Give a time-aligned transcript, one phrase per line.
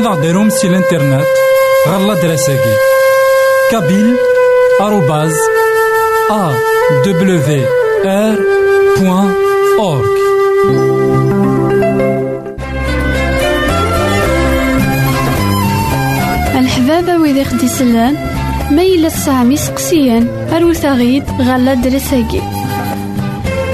[0.00, 1.26] ماذا غديرهم سي الانترنت
[1.88, 2.74] غالا دراساكي
[3.70, 4.16] كابيل
[4.80, 5.34] آروباز
[6.30, 6.52] أ
[7.06, 7.40] دبليو
[8.04, 8.38] آر
[8.98, 9.34] بوان
[9.78, 10.10] أورك
[16.54, 18.14] الحبابة ويدي خدي سلان
[18.70, 18.82] ما
[19.56, 22.42] سقسيان أروت غيد غالا دراساكي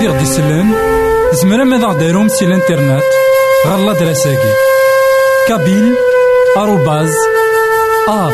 [0.00, 0.72] ويدي غدي يسلن
[1.32, 3.02] زمرا ماذا غديرهم سي الانترنت؟
[3.66, 4.52] غالا دراساكي.
[5.48, 5.94] كابيل
[6.56, 7.14] آروباز
[8.08, 8.30] أ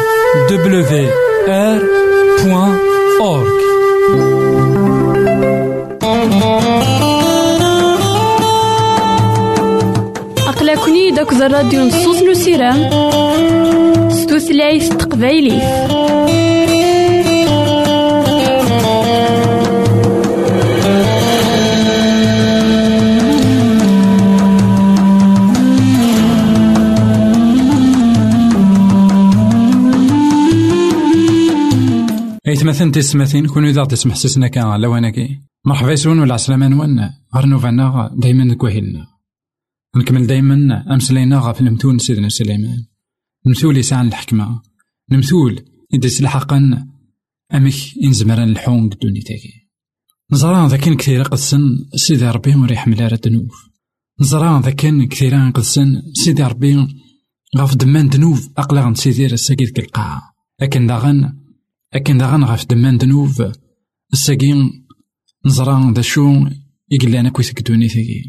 [0.50, 1.10] دبليو
[1.48, 1.82] آر
[2.44, 2.78] بوان
[3.20, 3.52] أورك
[10.48, 12.90] أقلكني داك الراديو نصوص نسيرام
[14.28, 15.62] tutlayt taqbaylit.
[32.76, 37.14] مثلا تسمثين كونو إذا تسمح سسنا كان لواناكي مرحبا يسون ولا عسلامة نوانا.
[37.34, 39.06] غير نوفانا دايما نكوهلنا
[39.96, 42.86] نكمل دايما أمسلينا غا في المثول سيدنا سليمان.
[43.46, 44.62] المثول يسعى الحكمة
[45.12, 46.86] المثول يدس الحقا
[47.54, 47.74] أمك
[48.04, 49.68] إنزمران الحون دوني تاكي.
[50.32, 51.60] نزران ذاك كثيرا قدسن
[51.94, 53.50] سيدي ربي مريح ملارة الدنوب
[54.20, 56.86] نزران ذاك كثيرا قدسن سيدي ربي
[57.58, 60.22] غاف دمان دنوب أقلغ سيدي رساكي القاعة
[60.60, 61.45] لكن داغن
[61.96, 63.52] أكن داغن غاف دمان دنوب
[64.12, 64.86] الساقين
[65.46, 66.46] نزرا دا شو
[66.90, 68.22] يقلانا كويس كدوني ثقي.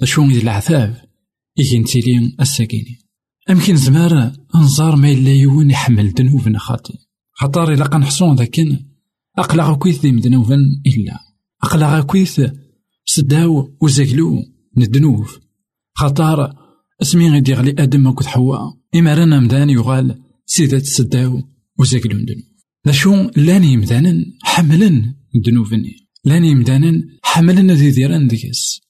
[0.00, 1.02] دا شو يدي العذاب
[1.56, 2.98] يجي نتيلي الساقيني
[3.50, 6.94] أمكن زمار أنظار ما إلا يون يحمل دنوبنا خاطي.
[7.32, 8.78] خطر إلا قنحصون ذاكن
[9.38, 11.18] أقلع كويس ذي مدنوبا إلا.
[11.62, 12.42] أقلع كويس
[13.04, 14.42] سداو وزاكلو
[14.76, 15.26] ندنوب.
[15.94, 16.52] خطر
[17.02, 18.60] اسمي غيدي غلي آدم وكت حواء
[18.94, 21.42] إما رانا مدان يغال سيدات سداو
[21.78, 22.49] وزاكلو ندنوب.
[22.86, 25.14] ذا شو لاني يمدانا حملا
[25.46, 28.80] ذنوبني لاني يمدانا حملا ذي ديران ديكس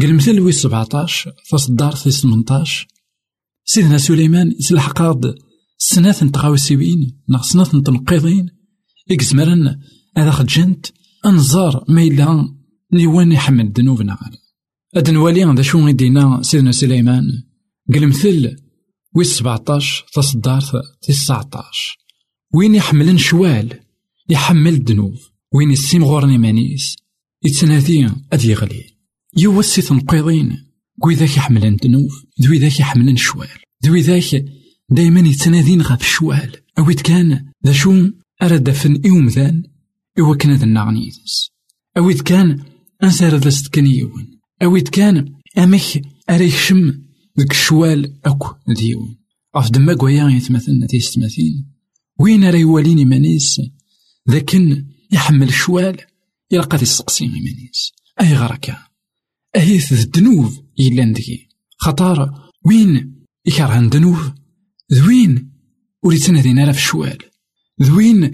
[0.00, 2.86] قال مثل وي سبعتاش فصدار في سمنتاش
[3.64, 4.52] سيدنا سليمان
[4.96, 5.34] قاد
[5.78, 8.48] سنات نتغاوسيوين ناغ سنات نتنقيضين
[9.10, 9.80] إكزمرن
[10.16, 10.86] هذا خدجنت
[11.26, 12.54] أنظار ما إلا
[12.92, 14.18] نيوان يحمل ذنوبنا
[14.96, 17.24] هاد نوالي هذا شو غيدينا سيدنا سليمان.
[17.94, 18.56] قال مثل
[19.14, 22.01] وي سبعتاش تصدار في تسعتاش
[22.54, 23.80] وين يحملن شوال
[24.28, 25.16] يحمل الذنوب
[25.54, 26.96] وين يسيم غورني مانيس
[27.44, 28.84] يتنادي أد يغلي
[29.36, 30.66] يوسي تنقيضين
[31.00, 32.10] كوي ذاك يحملن ذنوب
[32.42, 33.48] ذوي ذاك يحملن شوال
[33.86, 34.44] ذوي ذاك
[34.90, 36.56] دايما يتنادين غاف الشوال.
[36.78, 38.10] أويت كان ذا شو
[38.42, 39.62] أراد فن إيوم ذان
[40.18, 41.50] إوا كان ذا النغنيدس
[41.96, 42.60] أويت كان
[43.02, 47.02] أنسار ذا ستكن يون أويت كان أمك أريكشم
[47.40, 49.16] ذك الشوال أكو ديون
[49.56, 51.71] غاف دما كويا يتمثلنا تيستمثين
[52.22, 53.60] وين راه يواليني مانيس
[54.30, 55.96] ذاكن يحمل الشوال
[56.52, 58.78] إلا قد يسقسي مانيس أي غركا
[59.56, 64.18] أهيث الذنوب إلا ندكي خطار وين يكره الذنوب
[64.92, 65.52] ذوين
[66.02, 67.18] وليتنا دينا في الشوال
[67.82, 68.30] ذوين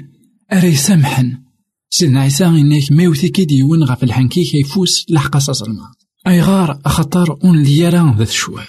[0.53, 1.39] أري سامحن؟
[1.91, 3.09] سيدنا عيسى إنك ما
[3.63, 5.63] وين غاف الحنكيك يفوس لحق صاص
[6.27, 8.67] أي غار أخطار أون ليران ذات الشوال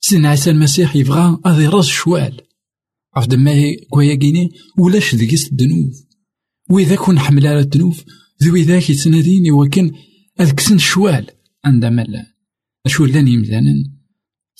[0.00, 2.49] سيدنا عيسى المسيح يبغى أذي راس الشوال
[3.14, 3.54] عرف دما
[3.90, 5.92] كوياكيني ولاش ذيكيس الدنوب
[6.70, 7.94] وإذا كون حمل على الدنوب
[8.42, 9.90] ذو ذاك يتناديني وكان
[10.40, 11.26] أذكسن شوال
[11.64, 12.26] عندما لا
[12.86, 14.00] أشو لاني مثلا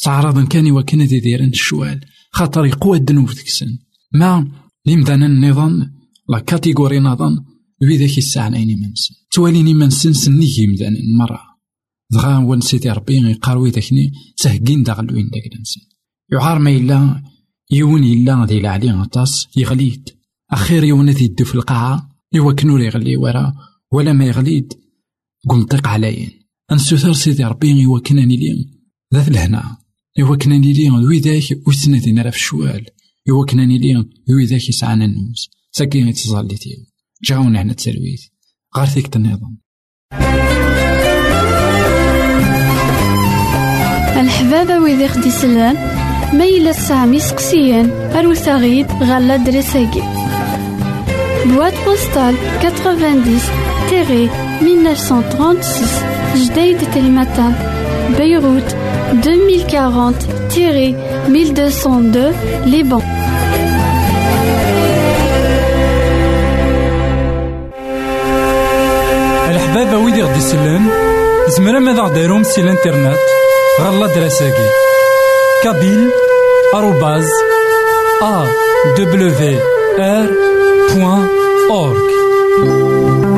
[0.03, 2.01] تعرض كان وكان ذي ديران الشوال.
[2.33, 3.79] خاطر يقوى الدنوب ذكسن
[4.13, 4.53] ما
[4.87, 5.93] لمدانا النظام
[6.29, 7.37] لا كاتيغوري نظام
[7.83, 11.41] ذوي ذاك الساعة عيني منسن تواليني منسن سنيه مدانا مرة.
[12.11, 15.83] دغا ون سيدي ربي يقاروي ذاكني تهكين داغ وين داك الانسان
[16.33, 17.23] يعار ما إلا
[17.73, 20.09] يون يلا ذي العلي غطاس يغليد
[20.51, 23.55] أخير يون ذي في القاعة إوا كنور يغلي ورا
[23.93, 24.73] ولا ما يغليد
[25.49, 26.31] قنطق عليين
[26.73, 28.69] أنسوثر سيدي ربي إوا كناني لي.
[29.15, 29.77] ذات الهنا.
[30.21, 30.91] إوا كناني لي
[31.67, 32.87] وسنا ذي نرى في الشوال.
[33.31, 36.77] إوا كناني لي ذوي ذاك يسعانا النوس ساكين يتظلي تيو
[37.25, 38.21] جاونا هنا تسلويت
[38.77, 39.59] غار النظام
[44.21, 46.00] الحبابة ويدي خدي سلان.
[46.33, 50.03] ميلا سامي سقسيان أروساغيد غالا دريساكي
[51.45, 53.41] boîte postale 90
[53.89, 54.31] tiret
[54.63, 57.55] 1936 جديدة المتن
[58.19, 58.77] بيروت
[59.13, 60.15] 2040
[60.51, 60.97] tiret
[61.27, 62.35] 1202
[62.67, 63.01] لبنان
[69.51, 70.91] الحبابة ويدي غدي يسلم
[71.49, 73.19] زمرا ماذا غديرهم سي الانترنت؟
[73.81, 74.91] غالا دراساكي
[75.63, 76.20] kabyle
[81.73, 83.30] awr.org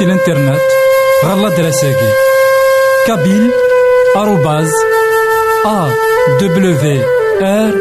[0.00, 0.60] سي الانترنت
[1.24, 2.12] غالا دراساكي
[3.06, 3.50] kabyle
[4.16, 4.70] arobase
[5.66, 5.88] a
[6.40, 7.02] w
[7.42, 7.74] r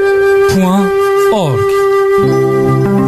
[0.56, 0.90] point
[1.34, 2.99] org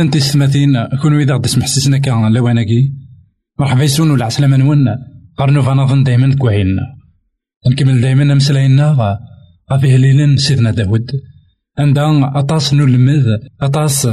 [0.00, 2.92] إثمثن تيستماثين كون إذا غد تسمح سيسنا كان لواناكي
[3.58, 4.86] مرحبا يسون ولا عسلامة نون.
[5.38, 6.82] قرنو فنظن دايما كوهيلنا
[7.66, 9.18] نكمل دايما مسلاينا
[9.72, 11.10] غافيه ليلن سيدنا داود
[11.78, 13.24] عندها أطاس نولمد
[13.60, 14.08] أطاس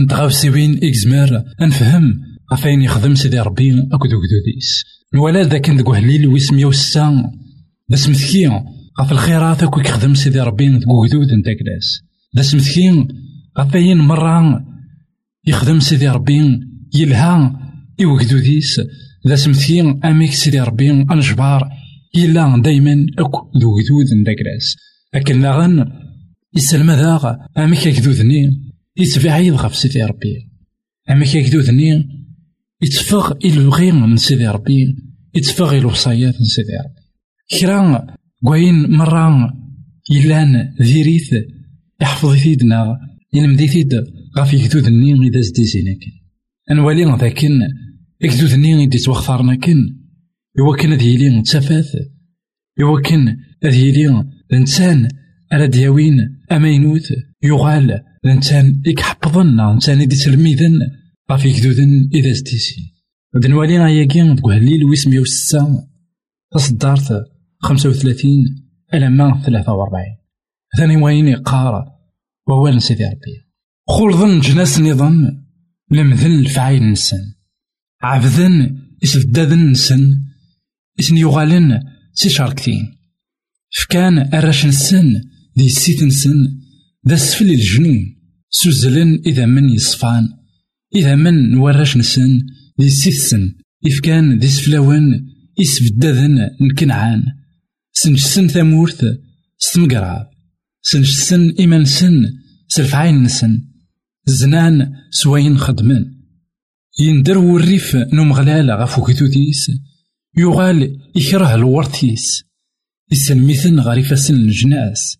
[0.00, 1.44] نتغاوسيوين إكزمار.
[1.60, 2.20] نفهم
[2.52, 7.30] غفاين يخدم سيدي ربي أكو دوكدوديس ولا ذاك ندق هليل ويسميو السا
[7.90, 8.46] ذا سمثكي
[9.00, 12.00] غف الخيرات أكو يخدم سيدي ربي دوكدود نتاك ناس
[12.36, 13.06] ذا سمثكي
[13.58, 14.73] غفاين مرة
[15.46, 16.60] يخدم سيدي ربي
[16.94, 17.60] يلها
[18.04, 18.80] إوكدوديس
[19.26, 21.68] ذا سمثكي أميك سيدي ربي أنجبار
[22.16, 24.76] إلا دايما أكو دوكدود نتاك ناس
[25.14, 25.92] لكن لاغن
[26.56, 28.64] يسلم ذاغ أميك يكدودني
[28.96, 30.50] يتبعيد غف سيدي ربي.
[31.10, 32.08] أميك يكدودني
[32.82, 34.96] يتفغ الغي من سيدي ربي.
[35.34, 37.60] يتفغ الوصايات من سيدي ربي.
[37.60, 38.06] كرا
[38.44, 39.52] كواين مرة
[40.10, 41.34] يلان ذيريث
[42.02, 42.98] يحفظ يثيدنا
[43.32, 44.04] يلمدي ثيد.
[44.38, 46.12] غاف يكدود النين إذا زديزينا كن
[46.70, 47.60] أنوالي ذاكن
[48.20, 48.98] يكدود النين إذا
[50.58, 51.86] إوا كان ذي لين تسافات
[52.80, 55.08] إوا كان ذي لين الإنسان
[55.52, 56.14] على دياوين
[56.52, 57.12] أمينوت
[57.42, 60.78] يغال الإنسان يكحبضن الإنسان يدي تلميذن
[61.30, 62.94] غاف يكدودن إذا زديزين
[63.34, 65.88] دنوالي غاياكي تقول هليل ويس مية وستة.
[66.52, 67.26] تصدارت
[67.58, 68.44] خمسة وثلاثين
[68.94, 70.16] ألما ثلاثة وأربعين.
[70.76, 71.84] ثاني وين يقارا
[72.48, 73.43] ووال سيدي ربي.
[73.88, 75.44] خلظن جناس نظام
[75.90, 77.34] لمذن الفعايل نسن.
[78.02, 80.20] عبذن إسفدادن نسن.
[81.00, 81.80] إسن يغالن
[82.14, 82.96] سي شاركتين.
[83.70, 85.20] فكان أراش نسن
[85.56, 86.60] دي السيت نسن.
[87.08, 88.16] ذا سفل الجنون
[88.50, 90.28] سوزلن إذا من يصفان.
[90.94, 92.40] إذا من نوراش نسن
[92.78, 93.54] دي سيثسن
[93.86, 95.26] إفكان دي سفلاوان
[95.60, 97.22] إسفدادن نكنعان.
[97.92, 99.04] سنجسن ثمورث
[99.58, 100.26] ستمقراب.
[104.26, 106.04] زنان سواين خدمن.
[107.00, 109.70] يندر وريف نمغلال غفو كتوتيس
[110.38, 112.44] يغال يكره الورثيس
[113.12, 115.16] يسلميثن غريفة سن الجناس.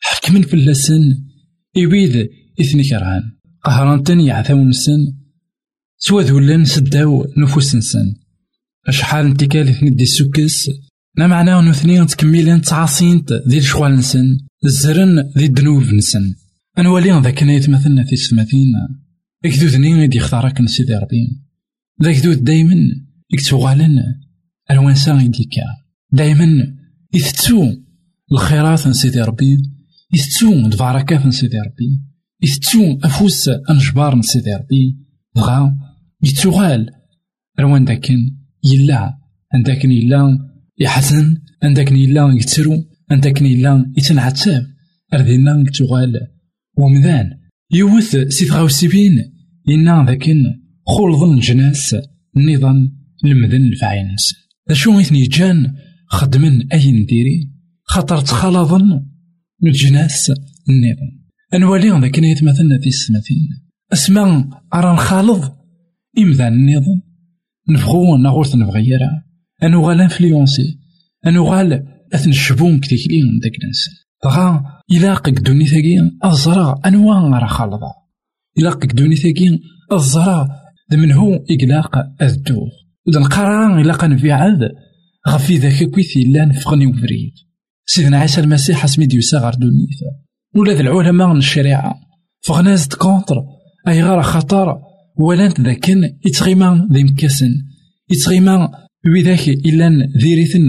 [0.00, 1.18] حكمن فلاسن
[1.76, 2.28] إبيد
[2.60, 3.22] إثني كرهان.
[3.64, 5.20] قهرانتن يعثون سن
[5.98, 8.14] سوا ذولان سداو نفوس نسن
[8.88, 10.70] أشحال انتكال ندي السكس
[11.16, 16.34] لا معناه نثنين تكملين تعاصينت ذي الشغال نسن الزرن ذي الدنوب نسن
[16.78, 18.72] أنوالي ذاك يتمثلنا في السماثين
[19.44, 21.42] إكدودني غيدي يختارك نسيدي ربي.
[22.02, 22.74] ذاك دود دايما
[23.30, 23.98] يكتوغالن
[24.70, 25.62] الوانسان يديكا
[26.12, 26.76] دايما
[27.14, 27.74] يثتو
[28.32, 29.62] الخيرات نسيدي ربي.
[30.12, 32.00] يثتو البركات نسيدي ربي.
[32.42, 34.96] يثتو أفوس أنجبار نسيدي ربي.
[35.36, 35.78] بغا
[36.22, 36.90] يتوغال
[37.60, 39.18] روان داكن يلا.
[39.54, 40.38] عندكن يلا
[40.78, 41.36] يحزن.
[41.62, 44.66] عندكن يلا يتسرو عندكن يلا يتنعتاب
[45.14, 46.29] أرذينا يتوغال
[46.80, 47.30] ومذان.
[47.72, 49.32] يوث سيت غاوسيبين
[49.68, 50.42] إنا ذاكن
[50.86, 51.96] خلظن جناس.
[52.36, 54.34] النظام المذن الفعينس
[54.72, 55.74] شو إثني جان
[56.06, 57.50] خدمن أي نديري
[57.84, 59.06] خاطر تخلظن
[59.66, 60.32] الجناس
[60.68, 61.20] النظام
[61.54, 63.48] أنوالي ذاك يتمثلنا في السماثين.
[63.92, 65.52] أسماء أرى نخالض
[66.18, 67.02] إمذان النظام
[67.68, 69.10] نفغو نغورث نبغيرا
[69.62, 70.78] أنو غال انفلونسي
[71.26, 74.62] أنو غال أثن الشبون كتيكلين داك الإنسان دغا
[75.40, 77.94] دوني ثاقي أزرا أنواع راه
[78.58, 79.58] إلاقك دوني ثاقي
[79.92, 80.48] أزرا
[80.92, 82.68] من هو إقلاق أذدوغ
[83.06, 84.72] ودن قرارا إلاقا نبيع عاد
[85.28, 87.32] غفي ذاك كويثي لا نفقني وفريد.
[87.86, 90.10] سيدنا عيسى المسيح اسمي ديوسا غار دونيثا
[90.54, 91.94] ولا العلماء من الشريعة.
[92.40, 93.36] فغناز كونتر
[93.88, 94.78] أي غار خطر
[95.18, 97.50] ولانت ذاكن يتغيما ذي مكاسن.
[98.10, 98.70] يتغيما
[99.06, 100.68] وذاك إلا ذيريثن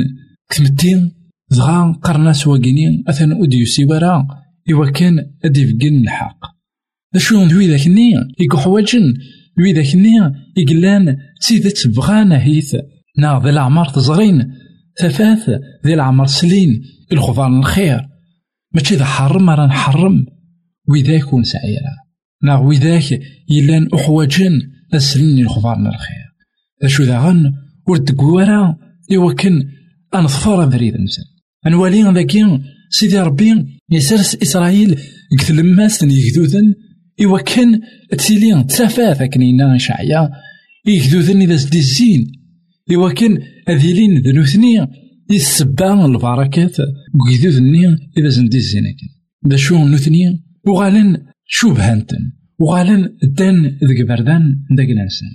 [0.50, 1.12] كتمتين.
[1.52, 4.28] دغا قرنا سواقيني أثن أوديوسي ورا
[4.72, 6.40] إوا كان أديفقن الحق.
[7.16, 9.14] أشو ذوي ذاك النية؟ يقحواجن
[9.60, 12.76] ذوي ذاك النية؟ يقلان تسيدت بغانا هيث.
[13.18, 14.54] نا ذي العمر تزغين
[15.00, 15.50] ثفاث
[15.86, 18.00] ذي العمر سلين الخضار الخير.
[18.74, 20.26] ماشي ذا حرم راه نحرم
[20.88, 21.96] وإذا يكون سعيرا.
[22.44, 24.62] نا وذاك يلان أحواجن
[24.94, 26.26] أسلن الخبار من الخير.
[26.84, 27.54] أشو ذا غن
[27.88, 28.78] ورد قوارا
[29.10, 29.64] يوكن
[30.16, 31.31] أنظفر بريد نسن
[31.68, 34.96] أنوالي ذاكي سيدي ربي يسرس إسرائيل
[35.40, 36.74] قتل الماس يجدوذن
[37.24, 37.80] إوكن
[38.18, 40.30] تسيلي تسافات أكنينا شعيا
[40.86, 42.32] يجدوذن إذا سدي الزين.
[42.92, 43.38] إوكن
[43.70, 44.88] أذيلين ذنوثني
[45.32, 46.76] يسبع البركات
[47.20, 47.86] ويجدوذني
[48.18, 48.84] إذا زندي الزين
[49.44, 54.44] دا شو نوثني؟ وغالن شبهانتن وغالن دان ذك بردان
[54.78, 55.26] داك ناسن.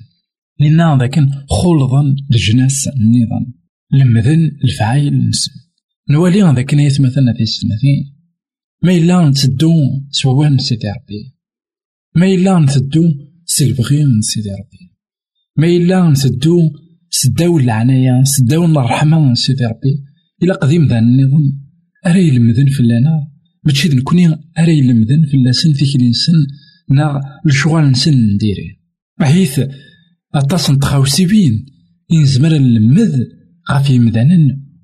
[0.60, 1.14] لنا ذاك
[1.48, 3.54] خلظا لجناس النظام
[3.92, 5.65] لمذن الفعايل نسن
[6.10, 8.16] نوالي ذاك نيت مثلا في السماثين
[8.82, 9.72] ما إلا نتدو
[10.10, 11.34] سوان سيدي ربي.
[12.14, 13.02] ما إلا نتدو
[13.44, 14.92] سلبغي سيدي ربي.
[15.56, 16.70] ما إلا نتدو
[17.10, 19.94] سداو العناية سداو الرحمة سيدي ربي.
[20.42, 21.46] إلا قديم ذا النظام
[22.06, 23.28] أري المذن فلانا
[23.64, 24.26] ماشي نكوني
[24.58, 26.46] أري المذن فلاسن ذيك نسن
[26.90, 28.80] نا الشغل نسن نديري.
[29.20, 29.60] حيث
[30.34, 31.66] أطاس نتخاوسيبين
[32.10, 33.22] ينزمر نلمذ
[33.70, 33.90] غاف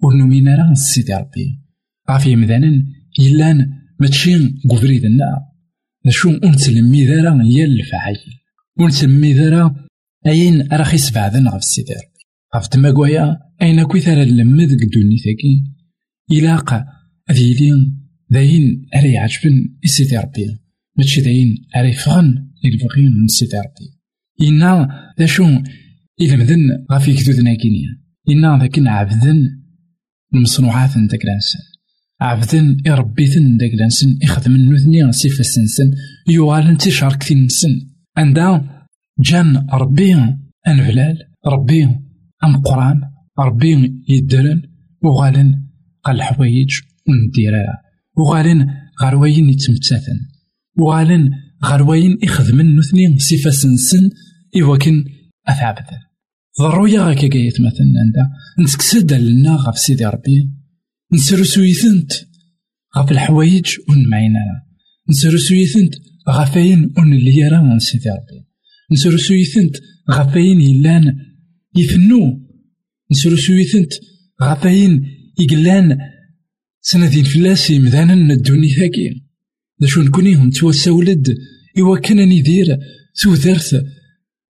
[0.02, 1.58] ورنومينا راه سيدي ربي
[2.10, 2.86] غاف يمدانن
[3.18, 3.58] يلان
[4.00, 4.34] ماشي
[4.70, 5.30] قبريدنا
[6.06, 8.18] نشو ونتلمي دارا هي الفعيل
[8.78, 9.74] ونتلمي دارا
[10.26, 12.22] أين خيس بعدن غف سيدي ربي
[12.56, 12.90] غف تما
[13.62, 15.64] أين كوي ثرى نلمذ قدوني ثاكي
[16.32, 16.84] إلاقا
[17.32, 20.58] ذيلين داين أري عجبن سيدي ربي
[20.98, 23.88] ماشي داين أري فغن يلبغين من سيدي ربي
[24.48, 24.88] إنا
[25.18, 25.44] ذا شو
[26.20, 27.88] إلا مذن غافي يكدودنا كينيا
[28.28, 29.61] إنا ذاك عبدن
[30.34, 31.62] المصنوعات نداك الانسان
[32.20, 35.90] عبدن يربيتن نداك الانسان يخدم نوثني سيفا السنسن
[36.28, 37.80] يوالن تيشارك كثير نسن
[38.16, 38.86] عندها
[39.20, 40.14] جان ربي
[40.68, 41.84] أنفلال ربي
[42.44, 43.00] أم قران
[43.38, 44.62] ربي يدرن
[45.02, 45.62] وغالن
[46.04, 46.70] قال حوايج
[47.08, 47.82] ونديرها
[48.16, 48.66] وغالن
[49.02, 50.18] غرواين يتمتاثن
[50.78, 51.30] وغالن
[51.64, 54.10] غرواين يخدمن نوثني سيفا سنسن
[54.56, 55.04] إيواكن
[55.48, 55.96] أثابتن.
[56.60, 60.50] ضروري غاكا كايت مثلا عندها نسكسد لنا غف سيدي ربي
[61.12, 62.12] نسرسو يثنت
[62.96, 64.40] غف الحوايج ونمعينا
[65.10, 65.94] نسرسو يثنت
[66.28, 68.46] غفاين ون اللي راه سيدي ربي
[68.92, 69.76] نسرسو يثنت
[70.10, 71.16] غفاين يلان
[71.76, 72.40] يثنو
[73.10, 73.92] نسرسو يثنت
[74.42, 75.04] غفاين
[75.40, 75.98] يقلان
[76.80, 79.22] سنادين فلاسي مذانا الدوني ثاكي
[79.80, 81.36] دا شو نكوني هم توسا ولد
[81.78, 82.78] إوا كان ندير
[83.22, 83.84] ثوثرت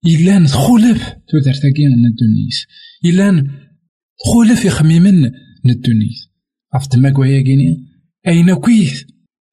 [0.06, 2.66] إلان تخولف تودرتاكي ندونيس
[3.06, 3.48] إلان
[4.24, 5.32] تخولف يخميمن
[5.66, 6.30] ندونيس
[6.76, 7.78] غف تما كواياكيني
[8.28, 9.04] أين كويث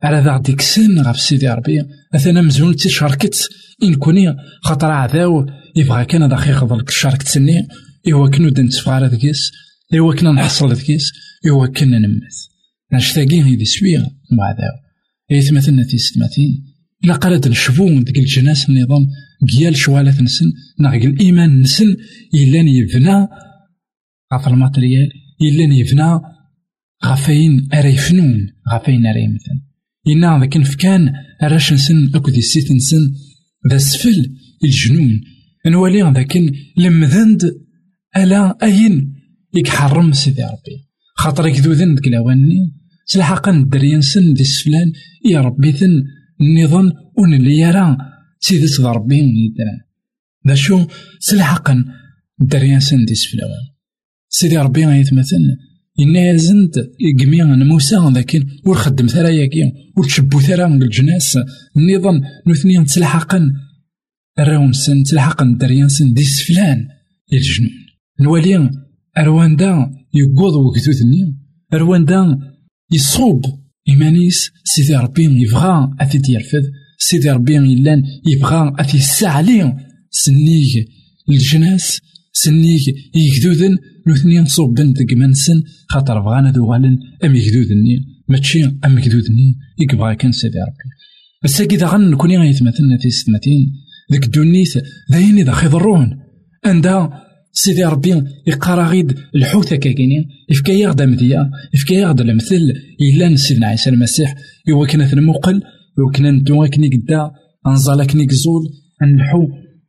[0.03, 1.83] على ذا ديك السن غف سيدي ربي.
[2.15, 3.49] أثنا مزون تشاركت
[3.83, 5.47] إن كوني خاطر عذاو.
[5.77, 7.69] يبغى كان دا خي خضلك شاركت سني.
[8.13, 9.53] إوا كنو دنت فغار ذكيس.
[9.95, 11.13] إوا كنا نحصل ذكيس.
[11.49, 12.37] إوا كنا نمث
[12.93, 13.99] ناشتاقين هيدي سوية
[14.33, 14.77] مع ذاو
[15.33, 16.65] إيث مثلنا تيستماتين
[17.05, 19.07] إلا قالت نشفو ديك الجناس النظام.
[19.49, 21.97] قيال شوالة نسن ناغ الإيمان نسن
[22.35, 23.27] إلا يبنى
[24.35, 25.09] غف الماتريال
[25.43, 26.21] إلا يبنى
[27.05, 29.61] غفاين أري فنون غفاين أري مثلا
[30.09, 33.15] إنا ذاك نفكان أراش نسن أكو دي سيت نسن
[33.71, 35.21] ذا سفل الجنون.
[35.67, 36.37] نولي ذاك
[36.77, 37.43] لمذند
[38.17, 39.15] ألا أين
[39.55, 40.77] يكحرم سيدي ربي.
[41.17, 42.73] خاطر يكذوذن ذك الأواني
[43.07, 44.93] سلحقا الدريان نسن دي السفلان
[45.25, 46.05] يا ربي ثن
[46.41, 47.59] النظام ون اللي
[48.41, 49.81] سيدة ربي يدران
[50.49, 50.87] ذا شو
[51.19, 51.85] سلحقا
[52.39, 53.65] دريان سندي سفلاوان
[54.29, 55.57] سيدي ربي يتمثل
[56.01, 56.75] إنا يزنت
[57.21, 61.39] قميا موسى لكن ور خدم ثرا ياكي ور ثرا من الجناس
[61.77, 63.53] النظام نثنيا تلحقا
[64.39, 66.89] الراون سن تلحقا دريان دي سفلان
[67.33, 67.71] الجنون
[68.21, 68.71] نوالي
[69.19, 71.37] أرواندا يقوض وكتوثني
[71.75, 72.39] أرواندا
[72.93, 73.45] يصوب
[73.89, 74.51] إيمانيس.
[74.65, 76.63] سيدي ربي يبغى أثيت يرفض.
[77.03, 79.43] سيدي ربي إلان يبغى أثي الساعة
[80.11, 80.89] سنيك
[81.29, 82.01] الجناس
[82.33, 82.83] سنيك
[83.15, 87.95] يكدودن نوثني نصوبن دق منسن خاطر بغانا دوغالن أم يكدودني
[88.29, 90.89] ماشي أم يكدودني يكبغى كان سيدي ربي
[91.45, 93.73] بس كي غن نكوني غيتمثلنا في سنتين
[94.13, 94.79] ذيك الدنيث
[95.13, 96.19] ذاين إذا خضرون
[96.65, 102.73] عندها سيدي ربي يقرا غيد الحوت كاكيني يفكا يغدا مذيا يفكا يغدا المثل.
[103.01, 104.35] إلا سيدنا عيسى المسيح
[104.69, 105.63] يوكنا المقل
[106.01, 107.31] يوكنا ندو أكني قدا
[107.67, 108.63] أنزال أكني قزول
[109.03, 109.49] نلحو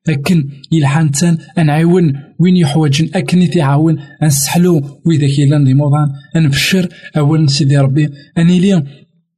[0.10, 5.02] أكن يلحان تان أنعاون وين يحوجن أكني تعاون أنسحلو.
[5.06, 6.90] وإذا كيلان دي موضان أنبشر.
[7.18, 8.84] أول سيدي ربي أني لي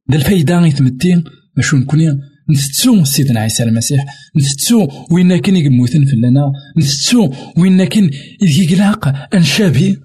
[0.08, 1.24] دا الفايدة يتمدين
[1.56, 2.18] باش نكوني
[2.50, 4.04] نفتسو سيدنا عيسى المسيح.
[4.36, 8.10] نفتسو وين كان يموتن فلنا نفتسو وين كان
[8.42, 9.02] يقلاق
[9.34, 9.96] أنشابي.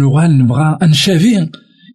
[0.00, 1.50] نوغال نبغى أنشابي.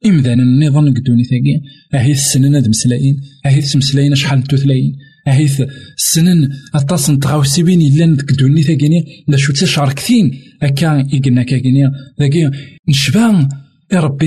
[0.05, 1.61] إمذان النظام قدوني ثاقي
[1.93, 4.95] أهي السنة د مسلاين أهي تسمسلاين شحال توثلاين
[5.27, 5.61] أهيث
[5.97, 10.31] سنن أطاس نتغاوسيبين إلا ندك دوني ثاقيني دا شو تشاركتين
[10.63, 12.49] أكا إيقنا كاقيني ذاكي
[12.89, 13.49] نشبان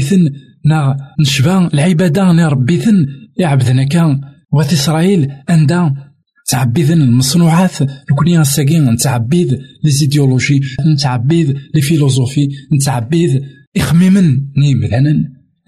[0.00, 0.30] ثن.
[0.64, 3.06] نا نشبان العبادة نا ثن.
[3.36, 4.20] يعبدنا كان
[4.52, 5.94] وات إسرائيل أندا
[6.50, 10.60] تعبيذن المصنوعات نكوني الساقين نتعبيد لي زيديولوجي
[10.94, 13.42] نتعبيد لي فيلوزوفي نتعبيد
[14.56, 14.80] نيم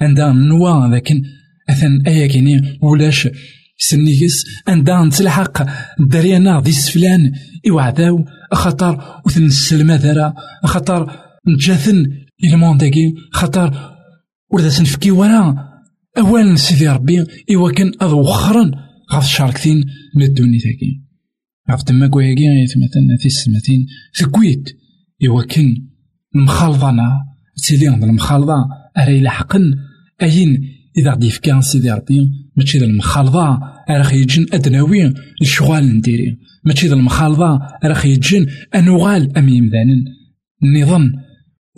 [0.00, 1.22] عندها نوا لكن
[1.70, 3.28] أثن أيا كيني ولاش
[3.78, 5.66] سنيكس عندها نتلحق
[6.00, 7.32] دريانا دي سفلان
[7.70, 11.12] إوعداو خطر وثن السلمة ذرا خطر
[11.48, 12.06] نجاثن
[12.44, 13.94] إلى مونداكي خطر
[14.50, 15.56] وردا سنفكي ورا
[16.18, 18.70] أولا سيدي ربي إوا كان أذوخرا
[19.12, 19.84] غاف شاركتين
[20.16, 21.02] من الدوني تاكي
[21.70, 23.86] غاف تما كوياكي يتمثلنا في السمتين
[24.18, 24.68] ثكويت
[25.28, 25.74] إوا كان
[26.36, 26.94] المخالطة
[27.66, 29.74] تيلي عند المخالطة أري لحقن
[30.22, 36.36] أين؟ إذا غدي يفكي سيدي ربي ماشي ذا المخالطة راه خيجن أدناوي الشغال نديري.
[36.64, 40.04] ماشي ذا المخالطة راه خيجن أنوغال أم يمدانن.
[40.62, 41.12] النظام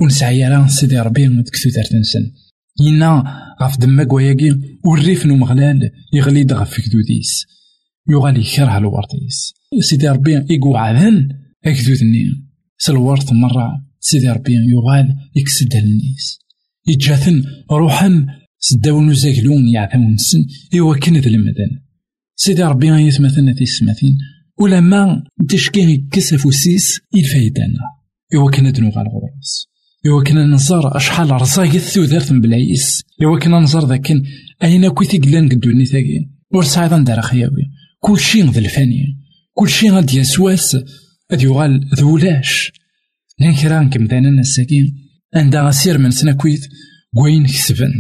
[0.01, 2.33] ونسعي راه سيدي ربي متكثو تنسن
[2.81, 3.25] ينا
[3.63, 7.47] غاف دماك وياكي والريف نو مغلال يغلي غف كدوديس
[8.11, 11.29] يغالي يكره الورطيس سيدي ربي يقوعدن
[11.65, 13.69] أكدودني سلورت مرة
[14.01, 16.39] سيدي ربي يغال يكسد النيس
[16.89, 18.27] يجاثن روحا
[18.59, 20.47] سداو نزاكلون يعثمون نسن.
[20.75, 21.71] إوا كن المدن
[22.37, 24.19] سيدي ربي يثمثن في السماثين
[24.61, 27.81] ولما تشكي كسف وسيس الفايدانا
[28.35, 29.69] إوا كن دنو غالغورس
[30.07, 34.13] إوا كنا نزار أشحال رزاق الثوذرت بلايس إوا كنا نزار ذاك
[34.63, 37.65] أين كويتي قلان قدوني ثاقين ور سعيدا ندار خياوي.
[38.01, 39.17] كلشي ذا الفاني.
[39.55, 40.77] كلشي غادي يسواس.
[41.33, 42.73] غادي يغال ذولاش
[43.39, 46.61] لأن كرا كمدانا الساكين عندها أسير من سنة كويت
[47.15, 47.93] كوين كسبن.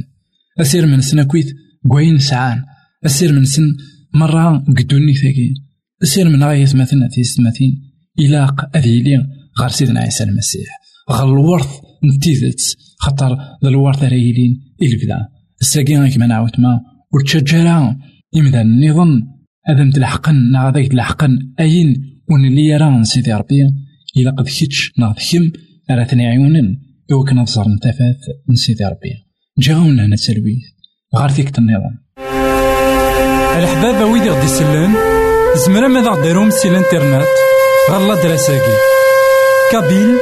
[0.61, 1.47] أسير من سنة كويت
[1.89, 2.65] كوين سعان
[3.07, 3.77] أسير من سن
[4.15, 5.55] مرة قدوني ثاقين
[6.03, 7.73] أسير من غاية مثلا في سماتين
[8.19, 9.27] إلاق أذيلي
[9.61, 10.69] غار سيدنا عيسى المسيح.
[11.11, 11.69] غال الورث
[12.05, 12.61] نتيذت
[12.99, 15.29] خاطر ذا الورث راه يلين البدا
[15.61, 16.81] الساقي كيما نعاود ما.
[17.15, 17.97] وتشجرا
[18.35, 19.23] يمدان النظام
[19.67, 23.63] هذا متلحقن نا غادا يتلحقن أين ونلي راه سيدي ربي
[24.17, 25.51] إلا قد كيتش ناض كم
[25.91, 26.88] راه عيونن.
[27.13, 29.13] إوا كنا نظر نتفات من سيدي ربي.
[29.59, 30.59] جاونا هنا تسلوي
[31.17, 31.99] غار فيك النظام
[33.59, 34.95] الحبابة ويدي غدي يسلن
[35.67, 37.27] زمرا ماذا غديرهم سي الانترنت.
[37.91, 38.77] غالا دراساكي
[39.73, 40.17] كابيل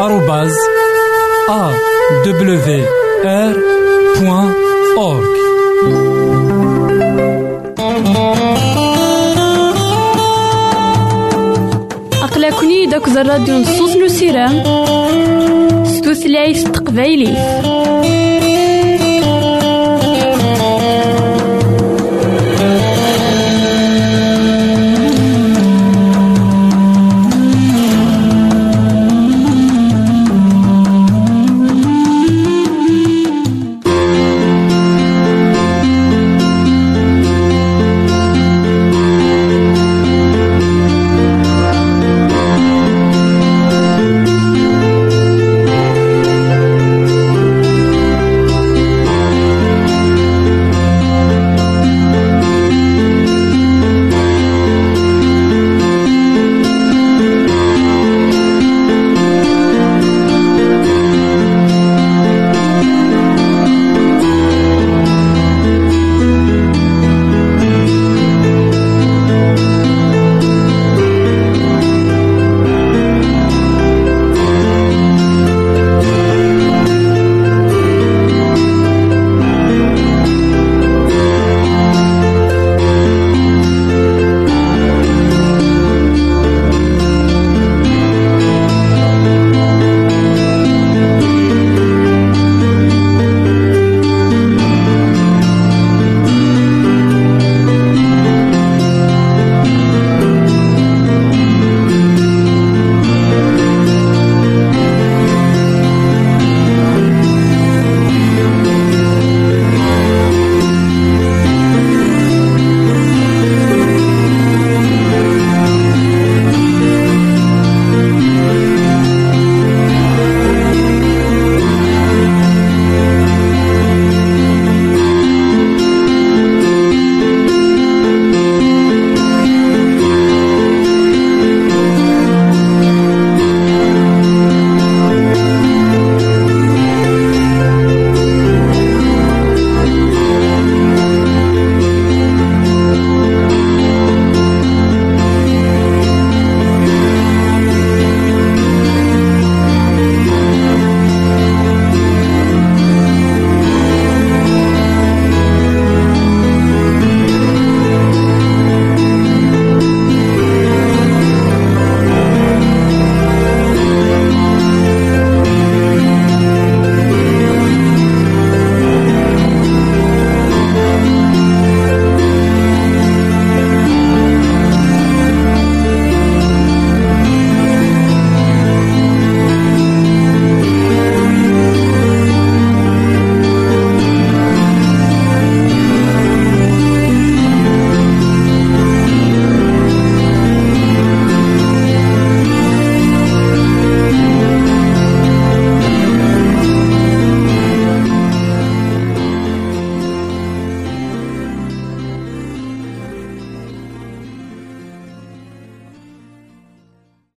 [0.00, 0.54] آروباز
[1.50, 1.72] أ
[2.26, 2.86] دبليو
[3.24, 3.56] آر
[4.20, 4.52] بوان
[4.98, 5.36] أورك
[12.22, 14.62] أقلكني داك الراديو نصوص نسيران
[16.26, 17.26] ستوثلايف تقبايلي